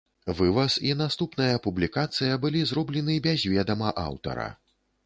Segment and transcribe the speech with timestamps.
[0.37, 4.53] Вываз і наступная публікацыя былі зроблены без ведама аўтара.